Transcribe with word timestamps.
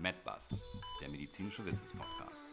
MedBus, 0.00 0.60
der 1.00 1.08
medizinische 1.10 1.64
Wissenspodcast. 1.64 2.46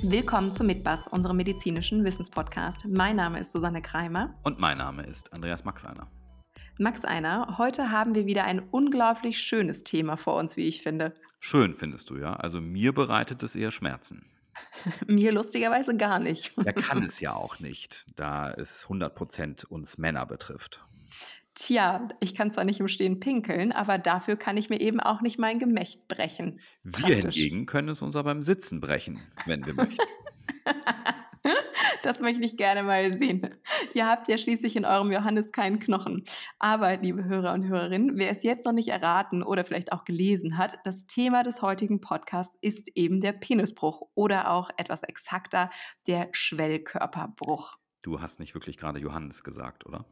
Willkommen 0.00 0.52
zu 0.52 0.64
Mitbus, 0.64 1.06
unserem 1.08 1.36
medizinischen 1.36 2.02
Wissenspodcast. 2.02 2.86
Mein 2.88 3.16
Name 3.16 3.40
ist 3.40 3.52
Susanne 3.52 3.82
Kreimer. 3.82 4.34
Und 4.42 4.58
mein 4.58 4.78
Name 4.78 5.04
ist 5.04 5.32
Andreas 5.34 5.64
Maxeiner. 5.64 6.10
Max 6.78 7.04
Einer, 7.04 7.58
heute 7.58 7.90
haben 7.90 8.14
wir 8.14 8.24
wieder 8.24 8.44
ein 8.44 8.60
unglaublich 8.70 9.38
schönes 9.38 9.84
Thema 9.84 10.16
vor 10.16 10.36
uns, 10.36 10.56
wie 10.56 10.66
ich 10.66 10.82
finde. 10.82 11.14
Schön 11.40 11.74
findest 11.74 12.08
du 12.08 12.16
ja. 12.16 12.34
Also 12.34 12.62
mir 12.62 12.94
bereitet 12.94 13.42
es 13.42 13.54
eher 13.54 13.70
Schmerzen. 13.70 14.24
Mir 15.08 15.32
lustigerweise 15.32 15.96
gar 15.96 16.20
nicht. 16.20 16.52
Er 16.64 16.72
kann 16.72 17.02
es 17.02 17.18
ja 17.18 17.34
auch 17.34 17.58
nicht, 17.58 18.06
da 18.14 18.52
es 18.52 18.86
100% 18.86 19.66
uns 19.66 19.98
Männer 19.98 20.26
betrifft. 20.26 20.84
Tja, 21.54 22.08
ich 22.20 22.34
kann 22.34 22.50
zwar 22.50 22.64
nicht 22.64 22.80
im 22.80 22.88
Stehen 22.88 23.20
pinkeln, 23.20 23.70
aber 23.70 23.96
dafür 23.96 24.36
kann 24.36 24.56
ich 24.56 24.70
mir 24.70 24.80
eben 24.80 24.98
auch 24.98 25.20
nicht 25.20 25.38
mein 25.38 25.58
Gemächt 25.58 26.08
brechen. 26.08 26.60
Wir 26.82 26.92
Praktisch. 26.92 27.36
hingegen 27.36 27.66
können 27.66 27.88
es 27.90 28.02
uns 28.02 28.16
aber 28.16 28.30
beim 28.30 28.42
Sitzen 28.42 28.80
brechen, 28.80 29.20
wenn 29.46 29.64
wir 29.64 29.74
möchten. 29.74 30.02
Das 32.02 32.20
möchte 32.20 32.44
ich 32.44 32.58
gerne 32.58 32.82
mal 32.82 33.16
sehen. 33.18 33.48
Ihr 33.94 34.06
habt 34.06 34.28
ja 34.28 34.36
schließlich 34.36 34.76
in 34.76 34.84
eurem 34.84 35.10
Johannes 35.10 35.52
keinen 35.52 35.78
Knochen. 35.78 36.24
Aber, 36.58 36.98
liebe 36.98 37.24
Hörer 37.24 37.54
und 37.54 37.66
Hörerinnen, 37.66 38.18
wer 38.18 38.30
es 38.30 38.42
jetzt 38.42 38.66
noch 38.66 38.72
nicht 38.72 38.88
erraten 38.88 39.42
oder 39.42 39.64
vielleicht 39.64 39.90
auch 39.90 40.04
gelesen 40.04 40.58
hat, 40.58 40.78
das 40.84 41.06
Thema 41.06 41.42
des 41.42 41.62
heutigen 41.62 42.02
Podcasts 42.02 42.58
ist 42.60 42.88
eben 42.94 43.22
der 43.22 43.32
Penisbruch 43.32 44.02
oder 44.14 44.50
auch 44.50 44.68
etwas 44.76 45.02
exakter 45.02 45.70
der 46.06 46.28
Schwellkörperbruch. 46.32 47.78
Du 48.02 48.20
hast 48.20 48.38
nicht 48.38 48.54
wirklich 48.54 48.76
gerade 48.76 48.98
Johannes 48.98 49.42
gesagt, 49.42 49.86
oder? 49.86 50.04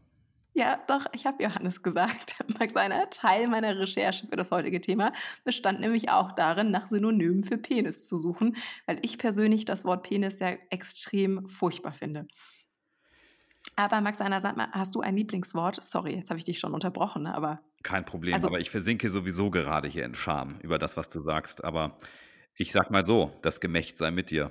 Ja, 0.54 0.78
doch, 0.86 1.06
ich 1.14 1.24
habe 1.24 1.42
Johannes 1.42 1.82
gesagt. 1.82 2.36
Max 2.58 2.76
einer 2.76 3.08
Teil 3.08 3.48
meiner 3.48 3.78
Recherche 3.78 4.26
für 4.26 4.36
das 4.36 4.50
heutige 4.50 4.80
Thema 4.80 5.12
bestand 5.44 5.80
nämlich 5.80 6.10
auch 6.10 6.32
darin, 6.32 6.70
nach 6.70 6.86
Synonymen 6.86 7.42
für 7.42 7.56
Penis 7.56 8.06
zu 8.06 8.18
suchen, 8.18 8.56
weil 8.86 8.98
ich 9.02 9.18
persönlich 9.18 9.64
das 9.64 9.84
Wort 9.84 10.06
Penis 10.06 10.38
ja 10.40 10.56
extrem 10.70 11.48
furchtbar 11.48 11.92
finde. 11.92 12.26
Aber 13.76 14.00
Max 14.02 14.20
einer, 14.20 14.42
sag 14.42 14.56
mal, 14.56 14.68
hast 14.72 14.94
du 14.94 15.00
ein 15.00 15.16
Lieblingswort? 15.16 15.82
Sorry, 15.82 16.16
jetzt 16.16 16.28
habe 16.28 16.38
ich 16.38 16.44
dich 16.44 16.58
schon 16.58 16.74
unterbrochen, 16.74 17.26
aber. 17.26 17.60
Kein 17.82 18.04
Problem, 18.04 18.34
also, 18.34 18.48
aber 18.48 18.60
ich 18.60 18.70
versinke 18.70 19.08
sowieso 19.08 19.50
gerade 19.50 19.88
hier 19.88 20.04
in 20.04 20.14
Scham 20.14 20.58
über 20.60 20.78
das, 20.78 20.96
was 20.98 21.08
du 21.08 21.22
sagst. 21.22 21.64
Aber 21.64 21.96
ich 22.54 22.72
sag 22.72 22.90
mal 22.90 23.06
so, 23.06 23.32
das 23.40 23.60
Gemächt 23.60 23.96
sei 23.96 24.10
mit 24.10 24.30
dir. 24.30 24.50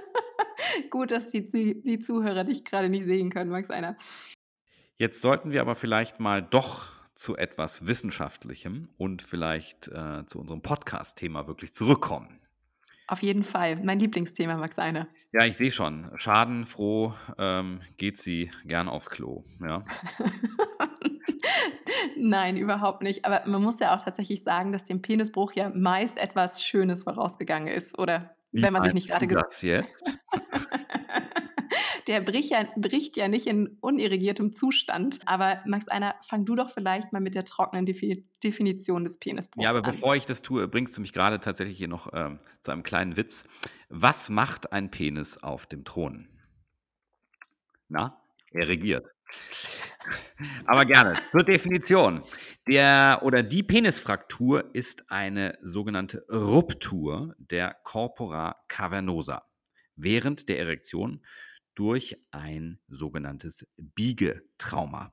Gut, 0.90 1.10
dass 1.10 1.30
die, 1.30 1.48
die, 1.48 1.82
die 1.82 2.00
Zuhörer 2.00 2.44
dich 2.44 2.64
gerade 2.64 2.88
nicht 2.88 3.04
sehen 3.04 3.30
können, 3.30 3.50
Max 3.50 3.70
einer. 3.70 3.96
Jetzt 4.98 5.20
sollten 5.20 5.52
wir 5.52 5.60
aber 5.60 5.74
vielleicht 5.74 6.20
mal 6.20 6.42
doch 6.42 6.90
zu 7.14 7.36
etwas 7.36 7.86
Wissenschaftlichem 7.86 8.88
und 8.96 9.20
vielleicht 9.20 9.88
äh, 9.88 10.24
zu 10.24 10.40
unserem 10.40 10.62
Podcast-Thema 10.62 11.46
wirklich 11.46 11.74
zurückkommen. 11.74 12.40
Auf 13.06 13.22
jeden 13.22 13.44
Fall. 13.44 13.76
Mein 13.76 14.00
Lieblingsthema, 14.00 14.56
Max 14.56 14.78
Eine. 14.78 15.06
Ja, 15.32 15.44
ich 15.44 15.56
sehe 15.56 15.70
schon. 15.70 16.10
Schadenfroh 16.16 17.12
ähm, 17.38 17.82
geht 17.98 18.16
sie 18.16 18.50
gern 18.64 18.88
aufs 18.88 19.10
Klo. 19.10 19.44
Ja. 19.60 19.84
Nein, 22.16 22.56
überhaupt 22.56 23.02
nicht. 23.02 23.26
Aber 23.26 23.42
man 23.46 23.62
muss 23.62 23.78
ja 23.78 23.94
auch 23.94 24.02
tatsächlich 24.02 24.42
sagen, 24.42 24.72
dass 24.72 24.84
dem 24.84 25.02
Penisbruch 25.02 25.52
ja 25.52 25.70
meist 25.74 26.16
etwas 26.16 26.64
Schönes 26.64 27.02
vorausgegangen 27.02 27.68
ist. 27.68 27.98
Oder 27.98 28.34
Wie 28.50 28.62
wenn 28.62 28.72
man 28.72 28.82
sich 28.82 28.94
nicht 28.94 29.08
gerade 29.08 29.26
gesagt. 29.26 29.62
jetzt? 29.62 30.18
der 32.06 32.20
bricht 32.20 32.50
ja, 32.50 32.66
bricht 32.76 33.16
ja 33.16 33.28
nicht 33.28 33.46
in 33.46 33.78
unirrigiertem 33.80 34.52
Zustand. 34.52 35.20
Aber 35.26 35.60
Max 35.66 35.88
Einer, 35.88 36.14
fang 36.26 36.44
du 36.44 36.54
doch 36.54 36.70
vielleicht 36.70 37.12
mal 37.12 37.20
mit 37.20 37.34
der 37.34 37.44
trockenen 37.44 37.86
Definition 37.86 39.04
des 39.04 39.18
Penisbruchs 39.18 39.64
Ja, 39.64 39.70
aber 39.70 39.80
an. 39.80 39.84
bevor 39.84 40.14
ich 40.14 40.26
das 40.26 40.42
tue, 40.42 40.66
bringst 40.68 40.96
du 40.96 41.00
mich 41.00 41.12
gerade 41.12 41.40
tatsächlich 41.40 41.78
hier 41.78 41.88
noch 41.88 42.12
ähm, 42.12 42.38
zu 42.60 42.70
einem 42.70 42.82
kleinen 42.82 43.16
Witz. 43.16 43.44
Was 43.88 44.30
macht 44.30 44.72
ein 44.72 44.90
Penis 44.90 45.42
auf 45.42 45.66
dem 45.66 45.84
Thron? 45.84 46.28
Na, 47.88 48.20
er 48.52 48.68
regiert. 48.68 49.06
Aber 50.66 50.84
gerne. 50.84 51.14
Zur 51.32 51.42
Definition. 51.42 52.22
Der 52.68 53.20
oder 53.22 53.42
die 53.42 53.62
Penisfraktur 53.62 54.70
ist 54.74 55.10
eine 55.10 55.58
sogenannte 55.62 56.24
Ruptur 56.30 57.34
der 57.38 57.76
Corpora 57.82 58.56
cavernosa 58.68 59.44
während 59.96 60.48
der 60.48 60.58
Erektion 60.58 61.22
durch 61.76 62.16
ein 62.32 62.80
sogenanntes 62.88 63.66
Biegetrauma. 63.76 65.12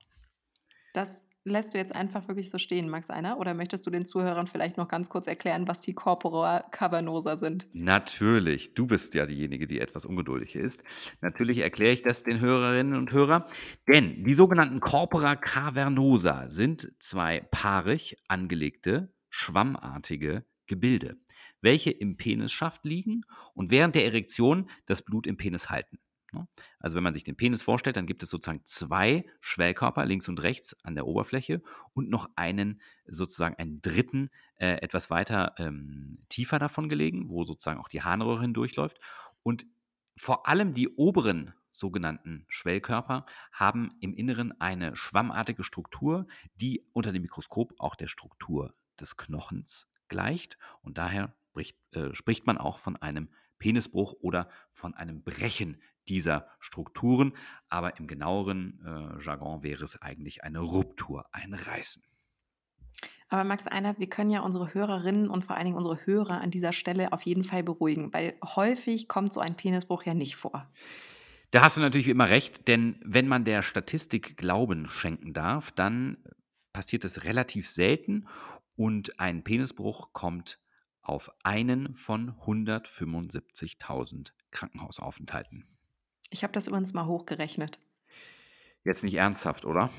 Das 0.94 1.24
lässt 1.46 1.74
du 1.74 1.78
jetzt 1.78 1.94
einfach 1.94 2.28
wirklich 2.28 2.50
so 2.50 2.58
stehen, 2.58 2.90
Max 2.90 3.10
Einer? 3.10 3.38
Oder 3.38 3.54
möchtest 3.54 3.86
du 3.86 3.90
den 3.90 4.06
Zuhörern 4.06 4.48
vielleicht 4.48 4.78
noch 4.78 4.88
ganz 4.88 5.10
kurz 5.10 5.28
erklären, 5.28 5.68
was 5.68 5.82
die 5.82 5.94
Corpora 5.94 6.62
cavernosa 6.72 7.38
sind? 7.38 7.68
Natürlich, 7.74 8.74
du 8.74 8.88
bist 8.88 9.14
ja 9.14 9.26
diejenige, 9.26 9.68
die 9.68 9.80
etwas 9.80 10.06
ungeduldig 10.06 10.56
ist. 10.56 10.84
Natürlich 11.22 11.60
erkläre 11.60 11.94
ich 11.94 12.02
das 12.02 12.24
den 12.24 12.40
Hörerinnen 12.40 12.96
und 12.96 13.12
Hörern, 13.12 13.44
denn 13.88 14.24
die 14.24 14.34
sogenannten 14.34 14.80
Corpora 14.80 15.36
cavernosa 15.36 16.50
sind 16.50 16.92
zwei 17.00 17.42
paarig 17.52 18.16
angelegte, 18.28 19.14
schwammartige 19.30 20.46
Gebilde, 20.68 21.18
welche 21.62 21.92
im 21.92 22.16
Penisschaft 22.16 22.86
liegen 22.86 23.26
und 23.54 23.70
während 23.70 23.96
der 23.96 24.06
Erektion 24.06 24.70
das 24.86 25.02
Blut 25.02 25.28
im 25.28 25.36
Penis 25.36 25.70
halten. 25.70 26.00
Ne? 26.34 26.48
Also 26.80 26.96
wenn 26.96 27.04
man 27.04 27.14
sich 27.14 27.24
den 27.24 27.36
Penis 27.36 27.62
vorstellt, 27.62 27.98
dann 27.98 28.08
gibt 28.08 28.24
es 28.24 28.30
sozusagen 28.30 28.64
zwei 28.64 29.26
Schwellkörper 29.42 30.06
links 30.06 30.28
und 30.28 30.42
rechts 30.42 30.76
an 30.84 30.96
der 30.96 31.08
Oberfläche 31.08 31.62
und 31.94 32.10
noch 32.10 32.30
einen 32.36 32.82
sozusagen 33.06 33.56
einen 33.56 33.82
dritten 33.82 34.30
äh, 34.56 34.82
etwas 34.82 35.10
weiter 35.10 35.54
ähm, 35.58 36.20
tiefer 36.30 36.60
davon 36.60 36.90
gelegen, 36.90 37.30
wo 37.30 37.44
sozusagen 37.44 37.80
auch 37.80 37.90
die 37.90 38.02
Harnröhre 38.02 38.42
hindurchläuft. 38.42 39.00
Und 39.44 39.66
vor 40.16 40.48
allem 40.48 40.74
die 40.74 40.90
oberen 40.90 41.54
sogenannten 41.72 42.46
Schwellkörper 42.48 43.26
haben 43.52 43.92
im 44.00 44.14
Inneren 44.14 44.60
eine 44.62 44.96
schwammartige 44.96 45.64
Struktur, 45.64 46.28
die 46.56 46.86
unter 46.94 47.12
dem 47.12 47.24
Mikroskop 47.24 47.74
auch 47.80 47.96
der 47.96 48.08
Struktur 48.08 48.74
des 49.00 49.18
Knochens 49.18 49.88
gleicht. 50.08 50.58
Und 50.82 51.00
daher 51.00 51.36
spricht, 51.50 51.78
äh, 51.92 52.14
spricht 52.14 52.46
man 52.46 52.58
auch 52.58 52.78
von 52.78 52.96
einem 52.98 53.30
Penisbruch 53.64 54.16
oder 54.20 54.50
von 54.74 54.94
einem 54.94 55.24
Brechen 55.24 55.82
dieser 56.10 56.50
Strukturen. 56.60 57.32
Aber 57.70 57.98
im 57.98 58.08
genaueren 58.08 58.82
äh, 58.86 59.24
Jargon 59.24 59.64
wäre 59.64 59.86
es 59.86 60.02
eigentlich 60.02 60.44
eine 60.44 60.60
Ruptur, 60.60 61.26
ein 61.32 61.54
Reißen. 61.54 62.04
Aber 63.30 63.46
Max 63.46 63.66
Einer, 63.66 63.98
wir 63.98 64.10
können 64.10 64.30
ja 64.30 64.42
unsere 64.42 64.74
Hörerinnen 64.74 65.30
und 65.30 65.46
vor 65.46 65.56
allen 65.56 65.64
Dingen 65.64 65.78
unsere 65.78 66.06
Hörer 66.06 66.42
an 66.42 66.52
dieser 66.52 66.74
Stelle 66.74 67.14
auf 67.14 67.22
jeden 67.22 67.46
Fall 67.46 67.64
beruhigen, 67.64 68.12
weil 68.12 68.36
häufig 68.44 69.08
kommt 69.08 69.32
so 69.32 69.40
ein 69.40 69.56
Penisbruch 69.56 70.04
ja 70.04 70.14
nicht 70.14 70.36
vor. 70.36 70.70
Da 71.52 71.62
hast 71.62 71.78
du 71.78 71.82
natürlich 71.82 72.08
wie 72.08 72.12
immer 72.12 72.30
recht, 72.30 72.68
denn 72.68 73.00
wenn 73.02 73.30
man 73.30 73.46
der 73.46 73.62
Statistik 73.62 74.36
Glauben 74.36 74.90
schenken 74.90 75.34
darf, 75.34 75.72
dann 75.72 76.18
passiert 76.74 77.06
es 77.06 77.24
relativ 77.24 77.70
selten 77.70 78.28
und 78.76 79.20
ein 79.22 79.44
Penisbruch 79.44 80.12
kommt 80.12 80.60
auf 81.04 81.32
einen 81.44 81.94
von 81.96 82.34
175.000 82.46 84.32
Krankenhausaufenthalten. 84.52 85.66
Ich 86.30 86.44
habe 86.44 86.54
das 86.54 86.68
übrigens 86.68 86.94
mal 86.94 87.06
hochgerechnet. 87.06 87.80
Jetzt 88.84 89.04
nicht 89.04 89.16
ernsthaft, 89.16 89.66
oder? 89.66 89.90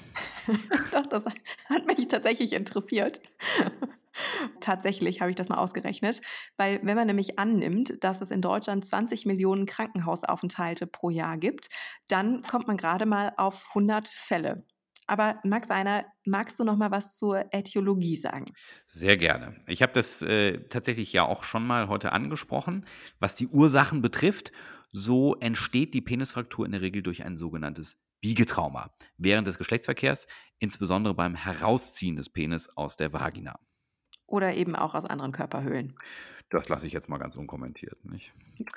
Doch, 0.93 1.07
das 1.07 1.25
hat 1.69 1.87
mich 1.87 2.09
tatsächlich 2.09 2.53
interessiert. 2.53 3.21
Tatsächlich 4.61 5.21
habe 5.21 5.31
ich 5.31 5.37
das 5.37 5.49
mal 5.49 5.59
ausgerechnet, 5.59 6.21
weil 6.57 6.81
wenn 6.83 6.97
man 6.97 7.07
nämlich 7.07 7.39
annimmt, 7.39 8.03
dass 8.05 8.21
es 8.21 8.31
in 8.31 8.43
Deutschland 8.43 8.85
20 8.85 9.27
Millionen 9.27 9.67
Krankenhausaufenthalte 9.67 10.87
pro 10.87 11.11
Jahr 11.11 11.37
gibt, 11.37 11.69
dann 12.09 12.43
kommt 12.43 12.69
man 12.69 12.77
gerade 12.77 13.07
mal 13.07 13.33
auf 13.37 13.65
100 13.71 14.07
Fälle. 14.09 14.65
Aber 15.07 15.39
Max 15.45 15.71
Einer, 15.71 16.07
magst 16.25 16.59
du 16.59 16.65
noch 16.65 16.77
mal 16.77 16.91
was 16.91 17.17
zur 17.17 17.53
Äthiologie 17.53 18.17
sagen? 18.17 18.47
Sehr 18.87 19.17
gerne. 19.17 19.55
Ich 19.67 19.83
habe 19.83 19.93
das 19.93 20.23
äh, 20.23 20.67
tatsächlich 20.69 21.13
ja 21.13 21.25
auch 21.25 21.45
schon 21.45 21.67
mal 21.67 21.89
heute 21.89 22.13
angesprochen. 22.13 22.87
Was 23.19 23.35
die 23.37 23.49
Ursachen 23.49 24.01
betrifft, 24.01 24.53
so 24.91 25.35
entsteht 25.37 25.93
die 25.93 26.01
Penisfraktur 26.01 26.65
in 26.65 26.73
der 26.73 26.81
Regel 26.81 27.03
durch 27.03 27.25
ein 27.25 27.37
sogenanntes 27.37 28.01
Biegetrauma 28.21 28.91
während 29.19 29.47
des 29.47 29.59
Geschlechtsverkehrs, 29.59 30.27
insbesondere 30.59 31.15
beim 31.15 31.35
Herausziehen 31.35 32.17
des 32.17 32.31
Penis 32.31 32.71
aus 32.75 32.97
der 32.97 33.13
Vagina. 33.13 33.59
Oder 34.27 34.55
eben 34.55 34.75
auch 34.75 34.95
aus 34.95 35.05
anderen 35.05 35.33
Körperhöhlen. 35.33 35.95
Das 36.49 36.71
lasse 36.71 36.87
ich 36.87 36.95
jetzt 36.95 37.11
mal 37.11 37.19
ganz 37.19 37.37
unkommentiert, 37.37 38.03
nicht? 38.05 38.33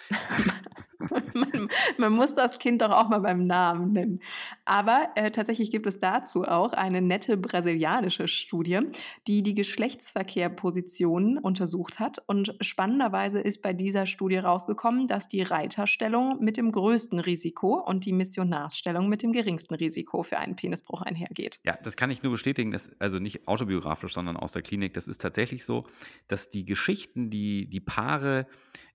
Man 1.33 1.69
man 1.97 2.13
muss 2.13 2.33
das 2.33 2.57
Kind 2.59 2.81
doch 2.81 2.91
auch 2.91 3.09
mal 3.09 3.19
beim 3.19 3.43
Namen 3.43 3.91
nennen. 3.91 4.21
Aber, 4.65 5.09
äh, 5.15 5.31
tatsächlich 5.31 5.71
gibt 5.71 5.87
es 5.87 5.99
dazu 5.99 6.43
auch 6.43 6.73
eine 6.73 7.01
nette 7.01 7.37
brasilianische 7.37 8.27
Studie, 8.27 8.79
die 9.27 9.43
die 9.43 9.55
Geschlechtsverkehrpositionen 9.55 11.37
untersucht 11.37 11.99
hat. 11.99 12.19
Und 12.27 12.55
spannenderweise 12.61 13.39
ist 13.39 13.61
bei 13.61 13.73
dieser 13.73 14.05
Studie 14.05 14.37
rausgekommen, 14.37 15.07
dass 15.07 15.27
die 15.27 15.41
Reiterstellung 15.41 16.37
mit 16.39 16.57
dem 16.57 16.71
größten 16.71 17.19
Risiko 17.19 17.75
und 17.79 18.05
die 18.05 18.13
Missionarsstellung 18.13 19.09
mit 19.09 19.23
dem 19.23 19.31
geringsten 19.31 19.75
Risiko 19.75 20.23
für 20.23 20.37
einen 20.37 20.55
Penisbruch 20.55 21.01
einhergeht. 21.01 21.59
Ja, 21.63 21.77
das 21.83 21.95
kann 21.95 22.11
ich 22.11 22.23
nur 22.23 22.31
bestätigen, 22.31 22.71
dass, 22.71 22.89
also 22.99 23.19
nicht 23.19 23.47
autobiografisch, 23.47 24.13
sondern 24.13 24.37
aus 24.37 24.51
der 24.53 24.61
Klinik. 24.61 24.93
Das 24.93 25.07
ist 25.07 25.21
tatsächlich 25.21 25.65
so, 25.65 25.81
dass 26.27 26.49
die 26.49 26.65
Geschichten, 26.65 27.29
die 27.29 27.67
die 27.69 27.79
Paare 27.79 28.47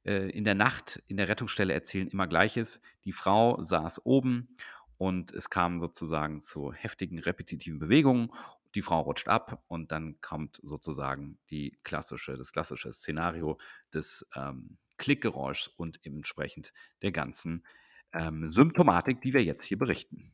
äh, 0.04 0.30
in 0.30 0.44
der 0.44 0.54
Nacht 0.54 1.02
in 1.06 1.16
der 1.16 1.28
Rettungsstelle 1.28 1.72
erzählen, 1.72 2.08
immer 2.08 2.26
gleiches. 2.26 2.80
Die 3.04 3.12
Frau 3.12 3.60
saß 3.60 4.04
oben 4.04 4.56
und 4.98 5.32
es 5.32 5.50
kam 5.50 5.80
sozusagen 5.80 6.40
zu 6.40 6.72
heftigen 6.72 7.18
repetitiven 7.18 7.78
Bewegungen. 7.78 8.30
Die 8.74 8.82
Frau 8.82 9.00
rutscht 9.00 9.28
ab 9.28 9.62
und 9.68 9.92
dann 9.92 10.20
kommt 10.20 10.58
sozusagen 10.62 11.38
die 11.50 11.78
klassische, 11.82 12.36
das 12.36 12.52
klassische 12.52 12.92
Szenario 12.92 13.58
des 13.92 14.26
ähm, 14.34 14.78
Klickgeräuschs 14.96 15.68
und 15.68 16.04
entsprechend 16.04 16.72
der 17.02 17.12
ganzen 17.12 17.64
ähm, 18.12 18.50
Symptomatik, 18.50 19.20
die 19.20 19.34
wir 19.34 19.42
jetzt 19.42 19.64
hier 19.64 19.78
berichten. 19.78 20.32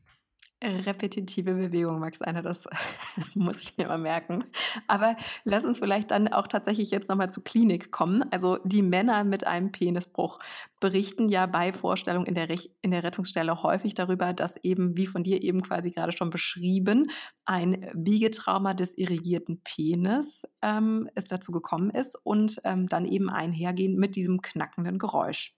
Repetitive 0.61 1.53
Bewegung, 1.53 1.99
Max 1.99 2.21
einer, 2.21 2.41
das 2.41 2.67
muss 3.33 3.61
ich 3.63 3.77
mir 3.77 3.87
mal 3.87 3.97
merken. 3.97 4.43
Aber 4.87 5.15
lass 5.45 5.63
uns 5.63 5.79
vielleicht 5.79 6.11
dann 6.11 6.27
auch 6.27 6.47
tatsächlich 6.47 6.91
jetzt 6.91 7.07
nochmal 7.07 7.29
zur 7.29 7.45
Klinik 7.45 7.91
kommen. 7.91 8.25
Also 8.31 8.57
die 8.65 8.81
Männer 8.81 9.23
mit 9.23 9.47
einem 9.47 9.71
Penisbruch 9.71 10.39
berichten 10.81 11.29
ja 11.29 11.45
bei 11.45 11.71
Vorstellung 11.71 12.25
in 12.25 12.33
der, 12.35 12.49
Rech 12.49 12.71
in 12.81 12.91
der 12.91 13.03
Rettungsstelle 13.03 13.63
häufig 13.63 13.93
darüber, 13.93 14.33
dass 14.33 14.57
eben, 14.57 14.97
wie 14.97 15.07
von 15.07 15.23
dir 15.23 15.41
eben 15.43 15.61
quasi 15.61 15.91
gerade 15.91 16.11
schon 16.11 16.29
beschrieben, 16.29 17.09
ein 17.45 17.89
Wiegetrauma 17.93 18.73
des 18.73 18.97
irrigierten 18.97 19.61
Penis 19.63 20.45
ähm, 20.61 21.09
es 21.15 21.23
dazu 21.25 21.53
gekommen 21.53 21.89
ist 21.89 22.17
und 22.23 22.59
ähm, 22.65 22.87
dann 22.87 23.05
eben 23.05 23.29
einhergehen 23.29 23.95
mit 23.95 24.17
diesem 24.17 24.41
knackenden 24.41 24.99
Geräusch. 24.99 25.55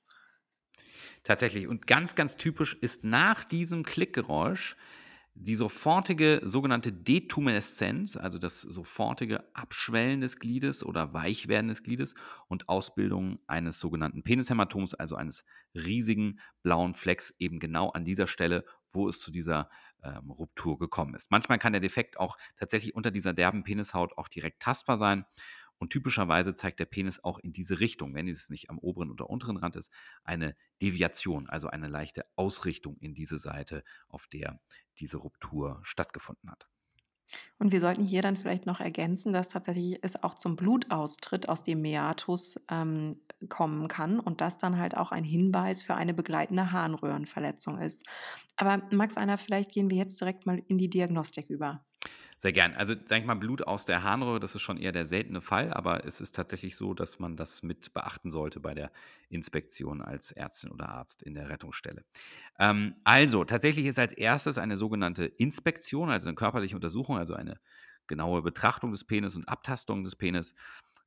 Tatsächlich. 1.23 1.67
Und 1.67 1.87
ganz, 1.87 2.15
ganz 2.15 2.37
typisch 2.37 2.73
ist 2.81 3.03
nach 3.03 3.45
diesem 3.45 3.83
Klickgeräusch 3.83 4.75
die 5.33 5.55
sofortige 5.55 6.41
sogenannte 6.43 6.91
Detumeszenz, 6.91 8.17
also 8.17 8.37
das 8.37 8.61
sofortige 8.61 9.45
Abschwellen 9.55 10.19
des 10.19 10.39
Gliedes 10.39 10.83
oder 10.83 11.13
Weichwerden 11.13 11.69
des 11.69 11.83
Gliedes 11.83 12.15
und 12.47 12.67
Ausbildung 12.67 13.39
eines 13.47 13.79
sogenannten 13.79 14.23
Penishämatoms, 14.23 14.93
also 14.93 15.15
eines 15.15 15.45
riesigen 15.73 16.39
blauen 16.63 16.93
Flecks, 16.93 17.33
eben 17.39 17.59
genau 17.59 17.91
an 17.91 18.03
dieser 18.03 18.27
Stelle, 18.27 18.65
wo 18.89 19.07
es 19.07 19.21
zu 19.21 19.31
dieser 19.31 19.69
ähm, 20.03 20.31
Ruptur 20.31 20.77
gekommen 20.77 21.15
ist. 21.15 21.31
Manchmal 21.31 21.59
kann 21.59 21.73
der 21.73 21.81
Defekt 21.81 22.19
auch 22.19 22.37
tatsächlich 22.57 22.93
unter 22.93 23.11
dieser 23.11 23.33
derben 23.33 23.63
Penishaut 23.63 24.17
auch 24.17 24.27
direkt 24.27 24.61
tastbar 24.61 24.97
sein. 24.97 25.25
Und 25.81 25.89
typischerweise 25.89 26.53
zeigt 26.53 26.79
der 26.79 26.85
Penis 26.85 27.23
auch 27.23 27.39
in 27.39 27.53
diese 27.53 27.79
Richtung, 27.79 28.13
wenn 28.13 28.27
es 28.27 28.51
nicht 28.51 28.69
am 28.69 28.77
oberen 28.77 29.09
oder 29.09 29.31
unteren 29.31 29.57
Rand 29.57 29.75
ist, 29.75 29.91
eine 30.23 30.55
Deviation, 30.79 31.49
also 31.49 31.69
eine 31.69 31.87
leichte 31.87 32.23
Ausrichtung 32.35 32.97
in 32.99 33.15
diese 33.15 33.39
Seite, 33.39 33.83
auf 34.07 34.27
der 34.27 34.59
diese 34.99 35.17
Ruptur 35.17 35.79
stattgefunden 35.81 36.51
hat. 36.51 36.67
Und 37.57 37.71
wir 37.71 37.79
sollten 37.79 38.03
hier 38.03 38.21
dann 38.21 38.37
vielleicht 38.37 38.67
noch 38.67 38.79
ergänzen, 38.79 39.33
dass 39.33 39.49
tatsächlich 39.49 39.97
es 40.03 40.21
auch 40.21 40.35
zum 40.35 40.55
Blutaustritt 40.55 41.49
aus 41.49 41.63
dem 41.63 41.81
Meatus 41.81 42.59
ähm, 42.69 43.19
kommen 43.49 43.87
kann 43.87 44.19
und 44.19 44.39
das 44.39 44.59
dann 44.59 44.77
halt 44.77 44.95
auch 44.95 45.11
ein 45.11 45.23
Hinweis 45.23 45.81
für 45.81 45.95
eine 45.95 46.13
begleitende 46.13 46.71
Harnröhrenverletzung 46.71 47.79
ist. 47.79 48.05
Aber 48.55 48.83
Max, 48.91 49.17
einer, 49.17 49.39
vielleicht 49.39 49.71
gehen 49.71 49.89
wir 49.89 49.97
jetzt 49.97 50.21
direkt 50.21 50.45
mal 50.45 50.61
in 50.67 50.77
die 50.77 50.91
Diagnostik 50.91 51.49
über. 51.49 51.83
Sehr 52.41 52.53
gern. 52.53 52.73
Also, 52.73 52.95
sage 53.05 53.21
ich 53.21 53.27
mal, 53.27 53.35
Blut 53.35 53.67
aus 53.67 53.85
der 53.85 54.01
Harnröhre, 54.01 54.39
das 54.39 54.55
ist 54.55 54.63
schon 54.63 54.77
eher 54.77 54.91
der 54.91 55.05
seltene 55.05 55.41
Fall, 55.41 55.71
aber 55.71 56.05
es 56.07 56.21
ist 56.21 56.35
tatsächlich 56.35 56.75
so, 56.75 56.95
dass 56.95 57.19
man 57.19 57.37
das 57.37 57.61
mit 57.61 57.93
beachten 57.93 58.31
sollte 58.31 58.59
bei 58.59 58.73
der 58.73 58.91
Inspektion 59.29 60.01
als 60.01 60.31
Ärztin 60.31 60.71
oder 60.71 60.89
Arzt 60.89 61.21
in 61.21 61.35
der 61.35 61.49
Rettungsstelle. 61.49 62.03
Ähm, 62.57 62.95
also, 63.03 63.43
tatsächlich 63.43 63.85
ist 63.85 63.99
als 63.99 64.11
erstes 64.13 64.57
eine 64.57 64.75
sogenannte 64.75 65.25
Inspektion, 65.25 66.09
also 66.09 66.29
eine 66.29 66.35
körperliche 66.35 66.73
Untersuchung, 66.73 67.15
also 67.15 67.35
eine 67.35 67.59
genaue 68.07 68.41
Betrachtung 68.41 68.89
des 68.89 69.05
Penis 69.05 69.35
und 69.35 69.47
Abtastung 69.47 70.03
des 70.03 70.15
Penis 70.15 70.55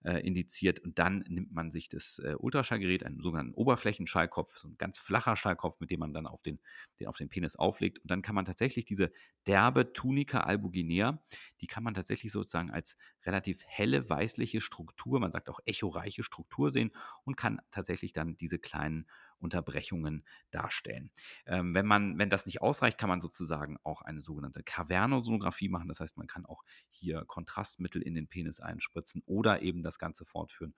äh, 0.05 0.19
indiziert. 0.19 0.81
Und 0.81 0.99
dann 0.99 1.25
nimmt 1.29 1.53
man 1.53 1.71
sich 1.71 1.89
das 1.89 2.21
äh, 2.25 2.35
Ultraschallgerät, 2.39 3.05
einen 3.05 3.21
sogenannten 3.21 3.55
Oberflächenschallkopf, 3.55 4.59
so 4.59 4.69
ein 4.69 4.77
ganz 4.79 4.99
flacher 4.99 5.37
Schallkopf, 5.37 5.81
mit 5.81 5.91
dem 5.91 6.01
man 6.01 6.13
dann 6.13 6.27
auf 6.27 6.43
den, 6.43 6.61
den, 7.01 7.09
auf 7.09 7.17
den 7.17 7.29
Penis 7.29 7.57
auflegt. 7.57 8.01
Und 8.01 8.11
dann 8.11 8.23
kann 8.23 8.35
man 8.35 8.45
tatsächlich 8.45 8.85
diese 8.85 9.11
derbe 9.47 9.93
Tunica 9.93 10.41
albuginea, 10.41 11.23
die 11.61 11.67
kann 11.67 11.83
man 11.83 11.95
tatsächlich 11.95 12.33
sozusagen 12.33 12.71
als 12.71 12.97
relativ 13.25 13.61
helle 13.67 14.09
weißliche 14.09 14.61
Struktur, 14.61 15.21
man 15.21 15.33
sagt 15.33 15.49
auch 15.49 15.61
echoreiche 15.65 16.23
Struktur 16.23 16.71
sehen 16.71 16.91
und 17.25 17.37
kann 17.37 17.61
tatsächlich 17.71 18.13
dann 18.13 18.37
diese 18.37 18.59
kleinen 18.59 19.07
Unterbrechungen 19.39 20.25
darstellen. 20.51 21.11
Ähm, 21.47 21.75
wenn, 21.75 21.87
man, 21.87 22.19
wenn 22.19 22.31
das 22.31 22.47
nicht 22.47 22.63
ausreicht, 22.63 22.99
kann 22.99 23.09
man 23.09 23.21
sozusagen 23.21 23.79
auch 23.83 24.03
eine 24.03 24.21
sogenannte 24.21 24.63
Kavernosonographie 24.63 25.69
machen. 25.69 25.89
Das 25.89 26.01
heißt, 26.01 26.17
man 26.17 26.27
kann 26.27 26.47
auch 26.47 26.63
hier 26.91 27.25
Kontrastmittel 27.27 28.03
in 28.03 28.15
den 28.15 28.29
Penis 28.29 28.61
einspritzen 28.61 29.23
oder 29.27 29.63
eben 29.63 29.83
das 29.83 29.99
Ganze 29.99 30.25
fortführen 30.25 30.75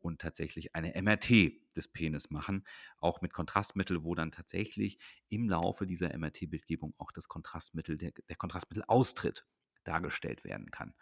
und 0.00 0.20
tatsächlich 0.20 0.74
eine 0.74 1.00
MRT 1.00 1.52
des 1.76 1.88
Penis 1.88 2.30
machen, 2.30 2.64
auch 2.98 3.20
mit 3.20 3.32
Kontrastmittel, 3.32 4.04
wo 4.04 4.14
dann 4.14 4.30
tatsächlich 4.30 4.98
im 5.28 5.48
Laufe 5.48 5.86
dieser 5.86 6.16
MRT-Bildgebung 6.16 6.94
auch 6.98 7.12
das 7.12 7.28
Kontrastmittel, 7.28 7.96
der, 7.96 8.12
der 8.28 8.36
Kontrastmittelaustritt 8.36 9.46
dargestellt 9.84 10.44
werden 10.44 10.70
kann. 10.70 10.94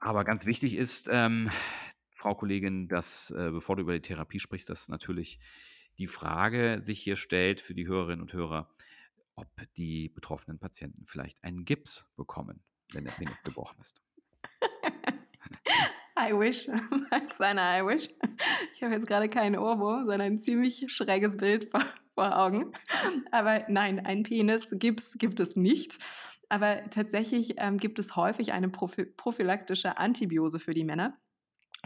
Aber 0.00 0.24
ganz 0.24 0.46
wichtig 0.46 0.74
ist, 0.74 1.08
ähm, 1.10 1.50
Frau 2.18 2.34
Kollegin, 2.34 2.88
dass, 2.88 3.30
äh, 3.30 3.50
bevor 3.52 3.76
du 3.76 3.82
über 3.82 3.92
die 3.92 4.00
Therapie 4.00 4.40
sprichst, 4.40 4.68
dass 4.68 4.88
natürlich 4.88 5.38
die 5.98 6.08
Frage 6.08 6.80
sich 6.82 7.00
hier 7.00 7.14
stellt 7.14 7.60
für 7.60 7.74
die 7.74 7.86
Hörerinnen 7.86 8.20
und 8.20 8.32
Hörer, 8.32 8.68
ob 9.36 9.46
die 9.76 10.08
betroffenen 10.08 10.58
Patienten 10.58 11.06
vielleicht 11.06 11.42
einen 11.44 11.64
Gips 11.64 12.10
bekommen, 12.16 12.60
wenn 12.92 13.04
der 13.04 13.12
Penis 13.12 13.40
gebrochen 13.44 13.78
ist. 13.80 14.02
I 16.18 16.32
wish, 16.32 16.66
seiner 17.38 17.78
I 17.78 17.86
wish. 17.86 18.10
Ich 18.74 18.82
habe 18.82 18.94
jetzt 18.94 19.06
gerade 19.06 19.28
keinen 19.28 19.56
Ohrwurm, 19.56 20.00
sondern 20.06 20.22
ein 20.22 20.40
ziemlich 20.40 20.86
schräges 20.88 21.36
Bild 21.36 21.70
vor, 21.70 21.84
vor 22.14 22.36
Augen. 22.36 22.72
Aber 23.30 23.64
nein, 23.68 24.04
ein 24.04 24.24
Penis 24.24 24.66
Gips 24.72 25.16
gibt 25.18 25.38
es 25.38 25.54
nicht. 25.54 25.98
Aber 26.48 26.82
tatsächlich 26.90 27.54
ähm, 27.58 27.78
gibt 27.78 28.00
es 28.00 28.16
häufig 28.16 28.52
eine 28.52 28.68
prophylaktische 28.68 29.98
Antibiose 29.98 30.58
für 30.58 30.74
die 30.74 30.84
Männer 30.84 31.16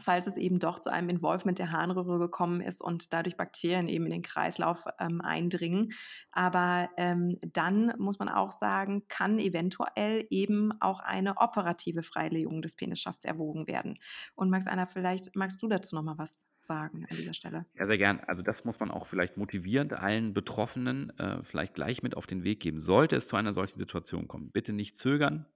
falls 0.00 0.26
es 0.26 0.36
eben 0.36 0.58
doch 0.58 0.78
zu 0.78 0.90
einem 0.90 1.08
Involvement 1.08 1.58
der 1.58 1.70
Harnröhre 1.70 2.18
gekommen 2.18 2.60
ist 2.60 2.80
und 2.80 3.12
dadurch 3.12 3.36
Bakterien 3.36 3.88
eben 3.88 4.06
in 4.06 4.12
den 4.12 4.22
Kreislauf 4.22 4.84
ähm, 4.98 5.20
eindringen. 5.20 5.92
Aber 6.30 6.88
ähm, 6.96 7.38
dann 7.52 7.92
muss 7.98 8.18
man 8.18 8.28
auch 8.28 8.52
sagen, 8.52 9.02
kann 9.08 9.38
eventuell 9.38 10.26
eben 10.30 10.72
auch 10.80 11.00
eine 11.00 11.36
operative 11.36 12.02
Freilegung 12.02 12.62
des 12.62 12.76
Penisschafts 12.76 13.24
erwogen 13.24 13.66
werden. 13.66 13.98
Und 14.34 14.50
Max 14.50 14.66
Einer, 14.66 14.86
vielleicht 14.86 15.36
magst 15.36 15.62
du 15.62 15.68
dazu 15.68 15.94
noch 15.94 16.02
mal 16.02 16.18
was 16.18 16.46
sagen 16.60 17.06
an 17.10 17.16
dieser 17.16 17.34
Stelle. 17.34 17.66
Ja, 17.74 17.86
sehr 17.86 17.98
gern. 17.98 18.20
Also 18.20 18.42
das 18.42 18.64
muss 18.64 18.80
man 18.80 18.90
auch 18.90 19.06
vielleicht 19.06 19.36
motivierend 19.36 19.92
allen 19.92 20.32
Betroffenen 20.32 21.10
äh, 21.18 21.42
vielleicht 21.42 21.74
gleich 21.74 22.02
mit 22.02 22.16
auf 22.16 22.26
den 22.26 22.44
Weg 22.44 22.60
geben. 22.60 22.80
Sollte 22.80 23.16
es 23.16 23.28
zu 23.28 23.36
einer 23.36 23.52
solchen 23.52 23.78
Situation 23.78 24.28
kommen, 24.28 24.50
bitte 24.52 24.72
nicht 24.72 24.96
zögern, 24.96 25.46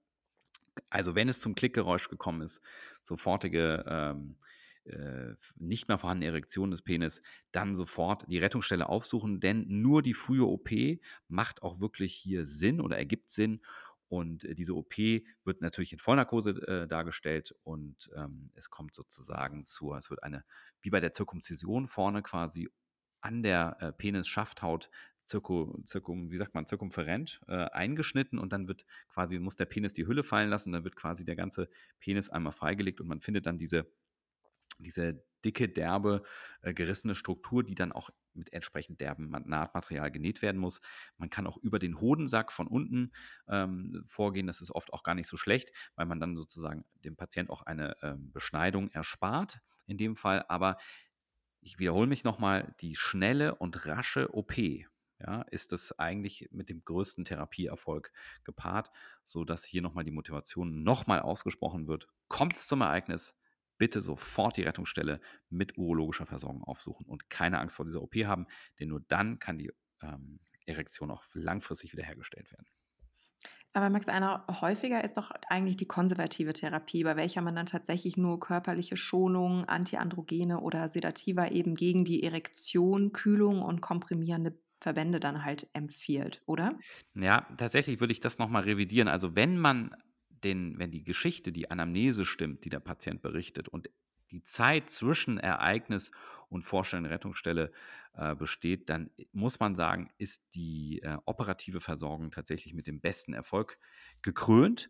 also 0.89 1.15
wenn 1.15 1.29
es 1.29 1.39
zum 1.39 1.55
Klickgeräusch 1.55 2.09
gekommen 2.09 2.41
ist, 2.41 2.61
sofortige 3.03 3.83
ähm, 3.87 4.37
äh, 4.85 5.35
nicht 5.57 5.87
mehr 5.87 5.97
vorhandene 5.97 6.31
Erektion 6.31 6.71
des 6.71 6.81
Penis, 6.81 7.21
dann 7.51 7.75
sofort 7.75 8.23
die 8.29 8.37
Rettungsstelle 8.37 8.87
aufsuchen, 8.87 9.39
denn 9.39 9.65
nur 9.67 10.01
die 10.01 10.13
frühe 10.13 10.45
OP 10.45 10.69
macht 11.27 11.61
auch 11.61 11.81
wirklich 11.81 12.13
hier 12.13 12.45
Sinn 12.45 12.79
oder 12.79 12.97
ergibt 12.97 13.29
Sinn. 13.29 13.61
Und 14.07 14.45
äh, 14.45 14.55
diese 14.55 14.75
OP 14.75 14.97
wird 15.43 15.61
natürlich 15.61 15.91
in 15.91 15.99
Vollnarkose 15.99 16.51
äh, 16.67 16.87
dargestellt 16.87 17.53
und 17.63 18.09
ähm, 18.15 18.51
es 18.53 18.69
kommt 18.69 18.95
sozusagen 18.95 19.65
zur, 19.65 19.97
es 19.97 20.09
wird 20.09 20.23
eine, 20.23 20.45
wie 20.81 20.89
bei 20.89 21.01
der 21.01 21.11
Zirkumzision 21.11 21.87
vorne 21.87 22.21
quasi 22.23 22.69
an 23.19 23.43
der 23.43 23.75
äh, 23.81 23.91
Penis-Schafthaut 23.91 24.89
Zirku, 25.27 25.77
Zirkum, 25.83 26.31
wie 26.31 26.37
sagt 26.37 26.55
man, 26.55 26.65
zirkumferent 26.65 27.41
äh, 27.47 27.65
eingeschnitten 27.65 28.39
und 28.39 28.53
dann 28.53 28.69
wird 28.69 28.85
quasi, 29.09 29.37
muss 29.39 29.57
der 29.57 29.65
Penis 29.65 29.93
die 29.93 30.07
Hülle 30.07 30.23
fallen 30.23 30.49
lassen, 30.49 30.71
dann 30.71 30.85
wird 30.85 30.95
quasi 30.95 31.25
der 31.25 31.35
ganze 31.35 31.69
Penis 31.99 32.29
einmal 32.29 32.53
freigelegt 32.53 33.01
und 33.01 33.07
man 33.07 33.19
findet 33.19 33.45
dann 33.45 33.57
diese, 33.57 33.91
diese 34.79 35.21
dicke, 35.43 35.67
derbe, 35.67 36.23
äh, 36.61 36.73
gerissene 36.73 37.13
Struktur, 37.13 37.63
die 37.63 37.75
dann 37.75 37.91
auch 37.91 38.09
mit 38.33 38.53
entsprechend 38.53 39.01
derbem 39.01 39.29
Nahtmaterial 39.29 40.11
genäht 40.11 40.41
werden 40.41 40.61
muss. 40.61 40.79
Man 41.17 41.29
kann 41.29 41.45
auch 41.45 41.57
über 41.57 41.77
den 41.77 41.99
Hodensack 41.99 42.53
von 42.53 42.67
unten 42.67 43.11
ähm, 43.49 44.01
vorgehen. 44.05 44.47
Das 44.47 44.61
ist 44.61 44.71
oft 44.71 44.93
auch 44.93 45.03
gar 45.03 45.15
nicht 45.15 45.27
so 45.27 45.35
schlecht, 45.35 45.73
weil 45.95 46.05
man 46.05 46.21
dann 46.21 46.37
sozusagen 46.37 46.85
dem 47.03 47.17
Patient 47.17 47.49
auch 47.49 47.63
eine 47.63 47.97
ähm, 48.01 48.31
Beschneidung 48.31 48.89
erspart 48.91 49.59
in 49.87 49.97
dem 49.97 50.15
Fall. 50.15 50.45
Aber 50.47 50.77
ich 51.59 51.79
wiederhole 51.79 52.07
mich 52.07 52.23
nochmal, 52.23 52.75
die 52.79 52.95
schnelle 52.95 53.55
und 53.55 53.85
rasche 53.85 54.33
OP 54.33 54.53
ja, 55.19 55.41
ist 55.43 55.71
das 55.71 55.97
eigentlich 55.97 56.49
mit 56.51 56.69
dem 56.69 56.83
größten 56.83 57.25
Therapieerfolg 57.25 58.11
gepaart, 58.43 58.91
sodass 59.23 59.65
hier 59.65 59.81
nochmal 59.81 60.03
die 60.03 60.11
Motivation 60.11 60.83
nochmal 60.83 61.19
ausgesprochen 61.19 61.87
wird. 61.87 62.07
Kommt 62.27 62.53
es 62.53 62.67
zum 62.67 62.81
Ereignis, 62.81 63.35
bitte 63.77 64.01
sofort 64.01 64.57
die 64.57 64.63
Rettungsstelle 64.63 65.19
mit 65.49 65.77
urologischer 65.77 66.25
Versorgung 66.25 66.63
aufsuchen 66.63 67.05
und 67.05 67.29
keine 67.29 67.59
Angst 67.59 67.75
vor 67.75 67.85
dieser 67.85 68.01
OP 68.01 68.15
haben, 68.15 68.47
denn 68.79 68.89
nur 68.89 69.01
dann 69.07 69.39
kann 69.39 69.57
die 69.57 69.71
ähm, 70.01 70.39
Erektion 70.65 71.11
auch 71.11 71.23
langfristig 71.33 71.93
wiederhergestellt 71.93 72.51
werden. 72.51 72.67
Aber 73.73 73.91
Max, 73.91 74.07
einer 74.07 74.43
häufiger 74.49 75.03
ist 75.03 75.17
doch 75.17 75.29
eigentlich 75.49 75.77
die 75.77 75.87
konservative 75.87 76.53
Therapie, 76.53 77.03
bei 77.03 77.15
welcher 77.15 77.41
man 77.41 77.55
dann 77.55 77.67
tatsächlich 77.67 78.17
nur 78.17 78.39
körperliche 78.39 78.97
Schonung, 78.97 79.65
Antiandrogene 79.65 80.61
oder 80.61 80.89
Sedativa 80.89 81.47
eben 81.49 81.75
gegen 81.75 82.03
die 82.03 82.23
Erektion, 82.23 83.11
Kühlung 83.11 83.61
und 83.61 83.81
komprimierende 83.81 84.57
Verbände 84.79 85.19
dann 85.19 85.43
halt 85.43 85.69
empfiehlt, 85.73 86.41
oder? 86.45 86.77
Ja, 87.15 87.41
tatsächlich 87.57 87.99
würde 87.99 88.11
ich 88.13 88.19
das 88.19 88.37
nochmal 88.37 88.63
revidieren. 88.63 89.07
Also 89.07 89.35
wenn 89.35 89.57
man 89.57 89.95
den, 90.29 90.77
wenn 90.77 90.91
die 90.91 91.03
Geschichte, 91.03 91.51
die 91.51 91.71
Anamnese 91.71 92.25
stimmt, 92.25 92.65
die 92.65 92.69
der 92.69 92.79
Patient 92.79 93.21
berichtet 93.21 93.67
und 93.67 93.89
die 94.31 94.43
Zeit 94.43 94.89
zwischen 94.89 95.37
Ereignis 95.37 96.11
und 96.49 96.61
Vorstellung 96.61 97.03
der 97.03 97.13
Rettungsstelle 97.13 97.71
äh, 98.13 98.35
besteht, 98.35 98.89
dann 98.89 99.09
muss 99.31 99.59
man 99.59 99.75
sagen, 99.75 100.09
ist 100.17 100.43
die 100.53 101.01
äh, 101.01 101.17
operative 101.25 101.81
Versorgung 101.81 102.31
tatsächlich 102.31 102.73
mit 102.73 102.87
dem 102.87 102.99
besten 102.99 103.33
Erfolg 103.33 103.77
gekrönt. 104.21 104.89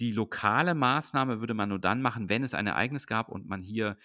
Die 0.00 0.12
lokale 0.12 0.74
Maßnahme 0.74 1.40
würde 1.40 1.54
man 1.54 1.68
nur 1.68 1.78
dann 1.78 2.02
machen, 2.02 2.28
wenn 2.28 2.42
es 2.42 2.54
ein 2.54 2.66
Ereignis 2.66 3.06
gab 3.06 3.28
und 3.28 3.46
man 3.46 3.60
hier 3.60 3.96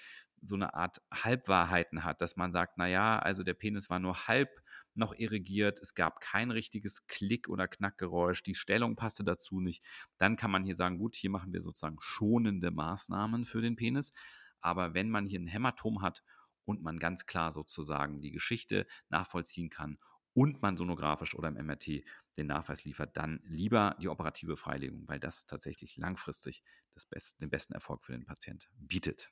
so 0.41 0.55
eine 0.55 0.73
Art 0.73 1.01
Halbwahrheiten 1.13 2.03
hat, 2.03 2.21
dass 2.21 2.35
man 2.35 2.51
sagt, 2.51 2.77
naja, 2.77 3.19
also 3.19 3.43
der 3.43 3.53
Penis 3.53 3.89
war 3.89 3.99
nur 3.99 4.27
halb 4.27 4.49
noch 4.93 5.13
irrigiert, 5.13 5.79
es 5.79 5.95
gab 5.95 6.19
kein 6.19 6.51
richtiges 6.51 7.07
Klick- 7.07 7.47
oder 7.47 7.67
Knackgeräusch, 7.67 8.43
die 8.43 8.55
Stellung 8.55 8.95
passte 8.95 9.23
dazu 9.23 9.59
nicht. 9.59 9.83
Dann 10.17 10.35
kann 10.35 10.51
man 10.51 10.63
hier 10.63 10.75
sagen, 10.75 10.97
gut, 10.97 11.15
hier 11.15 11.29
machen 11.29 11.53
wir 11.53 11.61
sozusagen 11.61 11.97
schonende 11.99 12.71
Maßnahmen 12.71 13.45
für 13.45 13.61
den 13.61 13.75
Penis. 13.75 14.11
Aber 14.59 14.93
wenn 14.93 15.09
man 15.09 15.25
hier 15.25 15.39
ein 15.39 15.47
Hämatom 15.47 16.01
hat 16.01 16.23
und 16.65 16.81
man 16.81 16.99
ganz 16.99 17.25
klar 17.25 17.51
sozusagen 17.51 18.21
die 18.21 18.31
Geschichte 18.31 18.85
nachvollziehen 19.09 19.69
kann 19.69 19.97
und 20.33 20.61
man 20.61 20.77
sonografisch 20.77 21.35
oder 21.35 21.49
im 21.49 21.65
MRT 21.65 22.03
den 22.37 22.47
Nachweis 22.47 22.83
liefert, 22.83 23.17
dann 23.17 23.41
lieber 23.43 23.95
die 24.01 24.07
operative 24.09 24.57
Freilegung, 24.57 25.07
weil 25.07 25.19
das 25.19 25.45
tatsächlich 25.45 25.97
langfristig 25.97 26.63
Best, 27.09 27.41
den 27.41 27.49
besten 27.49 27.73
Erfolg 27.73 28.03
für 28.03 28.11
den 28.11 28.25
Patient 28.25 28.69
bietet. 28.73 29.31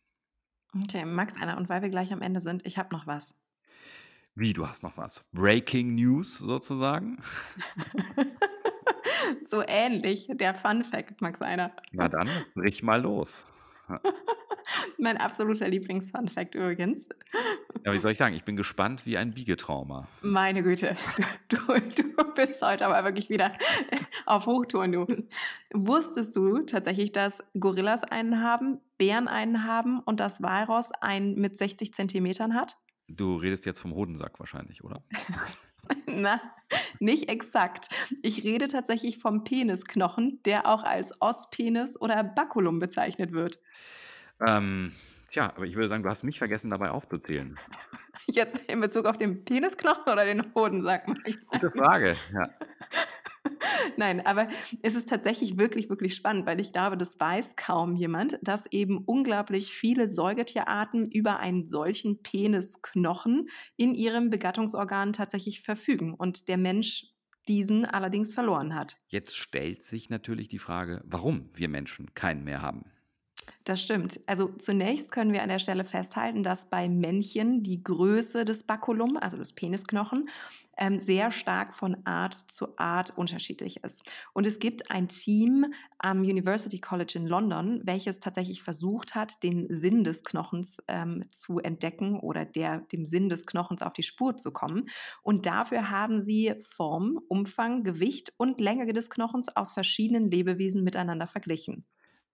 Okay, 0.76 1.06
Max, 1.06 1.34
Anna, 1.42 1.58
und 1.58 1.70
weil 1.70 1.82
wir 1.82 1.90
gleich 1.90 2.14
am 2.14 2.22
Ende 2.22 2.42
sind, 2.42 2.66
ich 2.66 2.78
habe 2.78 2.94
noch 2.96 3.08
was. 3.08 3.34
Wie, 4.36 4.54
du 4.54 4.68
hast 4.68 4.84
noch 4.84 4.98
was? 4.98 5.24
Breaking 5.32 5.96
News 5.96 6.38
sozusagen? 6.38 7.18
so 9.50 9.64
ähnlich, 9.68 10.28
der 10.32 10.54
Fun 10.54 10.84
Fact, 10.86 11.22
Max 11.22 11.42
Einer. 11.42 11.72
Na 11.92 12.08
dann, 12.08 12.30
brich 12.54 12.84
mal 12.84 13.02
los. 13.02 13.48
mein 14.98 15.18
absoluter 15.18 15.68
Lieblings-Fun 15.68 16.28
Fact 16.28 16.56
übrigens. 16.56 17.10
Ja, 17.86 17.94
wie 17.94 18.00
soll 18.00 18.12
ich 18.12 18.18
sagen? 18.18 18.36
Ich 18.36 18.44
bin 18.44 18.56
gespannt 18.56 19.06
wie 19.06 19.18
ein 19.18 19.32
Biegetrauma. 19.32 20.08
Meine 20.22 20.64
Güte, 20.64 20.98
du, 21.50 21.58
du 21.58 22.34
bist 22.36 22.62
heute 22.62 22.86
aber 22.86 23.04
wirklich 23.04 23.30
wieder 23.30 23.52
auf 24.26 24.46
Hochtouren, 24.46 24.92
du. 24.92 25.08
Wusstest 25.74 26.36
du 26.36 26.60
tatsächlich, 26.62 27.12
dass 27.12 27.44
Gorillas 27.60 28.04
einen 28.04 28.42
haben, 28.42 28.80
Bären 28.98 29.28
einen 29.28 29.64
haben 29.64 30.00
und 30.00 30.20
das 30.20 30.42
Walross 30.42 30.92
einen 31.02 31.36
mit 31.36 31.58
60 31.58 31.94
Zentimetern 31.94 32.54
hat? 32.54 32.78
Du 33.08 33.38
redest 33.38 33.66
jetzt 33.66 33.80
vom 33.80 33.96
Hodensack 33.96 34.40
wahrscheinlich, 34.40 34.84
oder? 34.84 35.02
Na, 36.06 36.40
nicht 37.00 37.30
exakt. 37.30 37.90
Ich 38.22 38.44
rede 38.44 38.68
tatsächlich 38.68 39.18
vom 39.18 39.44
Penisknochen, 39.44 40.42
der 40.44 40.68
auch 40.68 40.84
als 40.84 41.20
Ostpenis 41.22 42.00
oder 42.00 42.24
Baculum 42.24 42.80
bezeichnet 42.80 43.32
wird. 43.32 43.60
Ähm, 44.46 44.92
tja, 45.28 45.54
aber 45.56 45.66
ich 45.66 45.76
würde 45.76 45.88
sagen, 45.88 46.04
du 46.04 46.10
hast 46.10 46.24
mich 46.24 46.38
vergessen, 46.38 46.70
dabei 46.70 46.92
aufzuzählen. 46.92 47.58
Jetzt 48.28 48.58
in 48.70 48.80
Bezug 48.82 49.06
auf 49.06 49.18
den 49.18 49.44
Penisknochen 49.44 50.12
oder 50.12 50.26
den 50.26 50.54
Hodensack? 50.54 51.06
Gute 51.48 51.72
Frage, 51.72 52.16
ja. 52.34 52.50
Nein, 53.98 54.26
aber 54.26 54.48
es 54.82 54.96
ist 54.96 55.10
tatsächlich 55.10 55.58
wirklich, 55.58 55.90
wirklich 55.90 56.16
spannend, 56.16 56.46
weil 56.46 56.60
ich 56.60 56.72
glaube, 56.72 56.98
das 56.98 57.20
weiß 57.20 57.56
kaum 57.56 57.96
jemand, 57.96 58.38
dass 58.42 58.66
eben 58.72 59.00
unglaublich 59.00 59.74
viele 59.74 60.08
Säugetierarten 60.08 61.06
über 61.12 61.40
einen 61.40 61.68
solchen 61.68 62.22
Penisknochen 62.22 63.50
in 63.78 63.96
ihrem 63.96 64.30
Begattungsorgan 64.30 65.14
tatsächlich 65.14 65.62
verfügen 65.62 66.14
und 66.14 66.48
der 66.48 66.58
Mensch 66.58 67.08
diesen 67.48 67.86
allerdings 67.86 68.34
verloren 68.34 68.76
hat. 68.76 68.98
Jetzt 69.08 69.36
stellt 69.36 69.82
sich 69.82 70.10
natürlich 70.10 70.50
die 70.50 70.60
Frage, 70.60 71.02
warum 71.06 71.50
wir 71.54 71.68
Menschen 71.68 72.14
keinen 72.14 72.44
mehr 72.44 72.62
haben. 72.62 72.86
Das 73.70 73.84
stimmt. 73.84 74.20
Also 74.26 74.48
zunächst 74.58 75.12
können 75.12 75.32
wir 75.32 75.44
an 75.44 75.50
der 75.50 75.60
Stelle 75.60 75.86
festhalten, 75.86 76.42
dass 76.42 76.66
bei 76.72 76.90
Männchen 76.90 77.62
die 77.62 77.84
Größe 77.84 78.44
des 78.44 78.64
Baculum, 78.64 79.16
also 79.16 79.38
des 79.38 79.54
Penisknochen, 79.54 80.28
ähm, 80.76 80.98
sehr 80.98 81.30
stark 81.30 81.76
von 81.76 81.96
Art 82.04 82.34
zu 82.34 82.80
Art 82.80 83.16
unterschiedlich 83.16 83.84
ist. 83.84 84.02
Und 84.34 84.48
es 84.48 84.58
gibt 84.58 84.90
ein 84.90 85.08
Team 85.08 85.72
am 86.00 86.22
University 86.22 86.80
College 86.80 87.14
in 87.18 87.28
London, 87.28 87.82
welches 87.84 88.20
tatsächlich 88.20 88.64
versucht 88.64 89.14
hat, 89.14 89.44
den 89.44 89.68
Sinn 89.70 90.04
des 90.04 90.24
Knochens 90.24 90.82
ähm, 90.88 91.30
zu 91.30 91.60
entdecken 91.60 92.20
oder 92.20 92.46
der, 92.46 92.80
dem 92.92 93.06
Sinn 93.06 93.30
des 93.30 93.46
Knochens 93.46 93.84
auf 93.84 93.94
die 93.94 94.02
Spur 94.02 94.36
zu 94.36 94.50
kommen. 94.50 94.90
Und 95.22 95.46
dafür 95.46 95.92
haben 95.92 96.24
sie 96.24 96.56
Form, 96.62 97.20
Umfang, 97.28 97.84
Gewicht 97.84 98.34
und 98.38 98.60
Länge 98.60 98.92
des 98.92 99.12
Knochens 99.12 99.56
aus 99.56 99.74
verschiedenen 99.74 100.32
Lebewesen 100.32 100.84
miteinander 100.84 101.28
verglichen. 101.28 101.86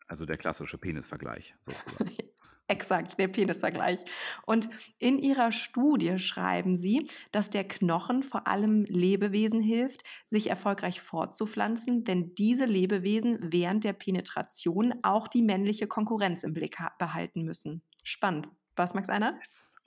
Also 0.08 0.26
der 0.26 0.38
klassische 0.38 0.78
Penisvergleich 0.78 1.56
sozusagen. 1.62 2.12
Exakt, 2.68 3.20
der 3.20 3.28
Penisvergleich. 3.28 4.04
Und 4.46 4.70
in 4.98 5.20
ihrer 5.20 5.52
Studie 5.52 6.18
schreiben 6.18 6.76
sie, 6.76 7.08
dass 7.32 7.52
der 7.52 7.64
Knochen 7.64 8.24
vor 8.24 8.48
allem 8.48 8.86
Lebewesen 8.86 9.62
hilft, 9.62 10.04
sich 10.26 10.50
erfolgreich 10.50 11.00
fortzupflanzen, 11.00 12.08
wenn 12.08 12.34
diese 12.34 12.66
Lebewesen 12.66 13.38
während 13.42 13.84
der 13.84 13.94
Penetration 13.94 14.96
auch 15.04 15.28
die 15.28 15.44
männliche 15.44 15.86
Konkurrenz 15.86 16.42
im 16.42 16.54
Blick 16.54 16.78
behalten 16.98 17.44
müssen. 17.44 17.84
Spannend. 18.04 18.48
Was, 18.76 18.96
Max 18.96 19.10
Einer? 19.10 19.40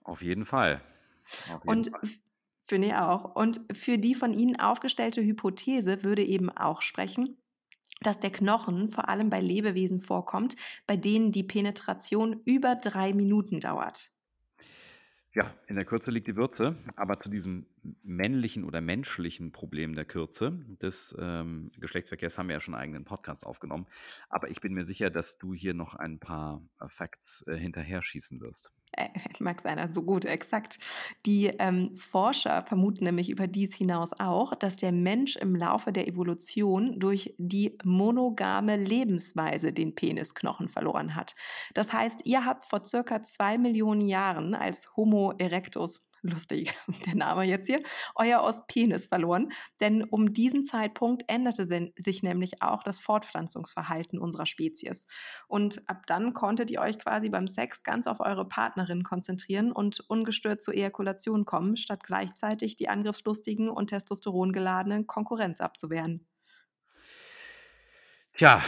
Auf 0.05 0.23
jeden 0.23 0.47
Fall. 0.47 0.81
Auf 1.53 1.65
jeden 1.65 1.69
Und 1.69 1.91
finde 2.69 2.89
ich 2.89 2.95
auch. 2.95 3.35
Und 3.35 3.61
für 3.73 3.99
die 3.99 4.15
von 4.15 4.33
Ihnen 4.33 4.59
aufgestellte 4.59 5.21
Hypothese 5.21 6.05
würde 6.05 6.23
eben 6.23 6.49
auch 6.49 6.81
sprechen, 6.83 7.39
dass 8.01 8.21
der 8.21 8.31
Knochen 8.31 8.89
vor 8.89 9.09
allem 9.09 9.31
bei 9.31 9.41
Lebewesen 9.41 10.01
vorkommt, 10.01 10.57
bei 10.87 10.97
denen 10.97 11.33
die 11.33 11.43
Penetration 11.43 12.41
über 12.45 12.77
drei 12.77 13.13
Minuten 13.13 13.61
dauert. 13.61 14.11
Ja, 15.35 15.55
in 15.67 15.77
der 15.77 15.85
Kürze 15.85 16.11
liegt 16.11 16.27
die 16.27 16.37
Würze, 16.37 16.77
aber 16.97 17.19
zu 17.19 17.29
diesem 17.29 17.67
männlichen 18.03 18.65
oder 18.65 18.81
menschlichen 18.81 19.53
Problem 19.53 19.95
der 19.95 20.05
Kürze 20.05 20.59
des 20.83 21.17
ähm, 21.19 21.71
Geschlechtsverkehrs 21.79 22.39
haben 22.39 22.49
wir 22.49 22.55
ja 22.55 22.61
schon 22.61 22.75
einen 22.75 22.83
eigenen 22.83 23.05
Podcast 23.05 23.47
aufgenommen. 23.47 23.87
Aber 24.29 24.51
ich 24.51 24.61
bin 24.61 24.75
mir 24.75 24.85
sicher, 24.85 25.11
dass 25.11 25.39
du 25.39 25.55
hier 25.55 25.75
noch 25.75 25.95
ein 25.95 26.19
paar 26.19 26.63
äh, 26.81 26.89
Facts 26.89 27.45
äh, 27.47 27.57
hinterher 27.57 28.03
schießen 28.03 28.41
wirst. 28.41 28.73
Äh, 28.93 29.09
mag 29.39 29.61
seiner 29.61 29.89
so 29.89 30.03
gut, 30.03 30.25
exakt. 30.25 30.79
Die 31.27 31.47
ähm, 31.59 31.97
Forscher 31.97 32.63
vermuten 32.63 33.05
nämlich 33.05 33.31
über 33.31 33.47
dies 33.47 33.75
hinaus 33.75 34.11
auch, 34.19 34.55
dass 34.55 34.77
der 34.77 34.93
Mensch 34.93 35.37
im 35.37 35.55
Laufe 35.55 35.93
der 35.93 36.09
Evolution 36.09 36.99
durch 36.99 37.35
die 37.39 37.77
monogame 37.85 38.77
Lebensweise 38.77 39.73
den 39.73 39.95
Penisknochen 39.95 40.69
verloren 40.69 41.15
hat. 41.15 41.35
Das 41.75 41.93
heißt, 41.93 42.23
ihr 42.25 42.45
habt 42.45 42.67
vor 42.67 42.85
circa 42.85 43.23
zwei 43.23 43.59
Millionen 43.59 44.03
Jahren 44.03 44.55
als 44.55 44.97
Homo 44.97 45.33
erectus 45.39 46.01
lustig, 46.23 46.75
der 47.07 47.15
Name 47.15 47.45
jetzt 47.45 47.67
hier, 47.67 47.83
euer 48.15 48.41
aus 48.41 48.63
verloren. 49.07 49.53
Denn 49.81 50.05
um 50.05 50.33
diesen 50.33 50.65
Zeitpunkt 50.65 51.25
änderte 51.29 51.67
sich 51.97 52.23
nämlich 52.23 52.63
auch 52.63 52.83
das 52.83 52.99
Fortpflanzungsverhalten 52.99 54.19
unserer 54.19 54.47
Spezies. 54.47 55.07
Und 55.47 55.83
ab 55.89 56.07
dann 56.07 56.35
konntet 56.35 56.71
ihr 56.71 56.81
euch 56.81 56.99
quasi 56.99 57.29
beim 57.29 57.49
Sex 57.49 57.83
ganz 57.83 58.07
auf 58.07 58.21
eure 58.21 58.47
Partnerin 58.47 59.03
konzentrieren 59.03 59.73
und 59.73 60.01
ungestört 60.09 60.63
zur 60.63 60.75
Ejakulation 60.75 61.45
kommen, 61.45 61.77
statt 61.77 62.05
gleichzeitig 62.05 62.77
die 62.77 62.89
angriffslustigen 62.89 63.69
und 63.69 63.89
testosterongeladenen 63.89 65.07
Konkurrenz 65.07 65.61
abzuwehren. 65.61 66.27
Tja, 68.33 68.63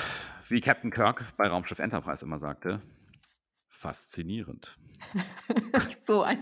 wie 0.49 0.61
Captain 0.61 0.91
Kirk 0.91 1.37
bei 1.37 1.47
Raumschiff 1.47 1.79
Enterprise 1.79 2.25
immer 2.25 2.39
sagte, 2.39 2.81
faszinierend. 3.81 4.77
so, 6.03 6.23
ein, 6.23 6.39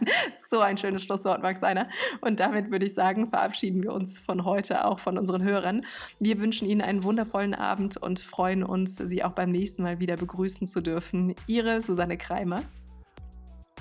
so 0.50 0.60
ein 0.60 0.76
schönes 0.76 1.04
Schlusswort, 1.04 1.42
Max 1.42 1.62
Einer. 1.62 1.88
Und 2.20 2.40
damit 2.40 2.70
würde 2.70 2.86
ich 2.86 2.94
sagen, 2.94 3.30
verabschieden 3.30 3.82
wir 3.82 3.92
uns 3.92 4.18
von 4.18 4.44
heute 4.44 4.84
auch 4.84 4.98
von 4.98 5.16
unseren 5.16 5.42
Hörern. 5.42 5.86
Wir 6.18 6.40
wünschen 6.40 6.68
Ihnen 6.68 6.80
einen 6.80 7.04
wundervollen 7.04 7.54
Abend 7.54 7.96
und 7.96 8.20
freuen 8.20 8.64
uns, 8.64 8.96
Sie 8.96 9.22
auch 9.22 9.32
beim 9.32 9.52
nächsten 9.52 9.84
Mal 9.84 10.00
wieder 10.00 10.16
begrüßen 10.16 10.66
zu 10.66 10.80
dürfen. 10.80 11.34
Ihre 11.46 11.80
Susanne 11.82 12.16
Kreimer. 12.16 12.62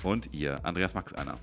Und 0.04 0.32
ihr, 0.32 0.64
Andreas 0.64 0.94
Max 0.94 1.12
Einer. 1.12 1.36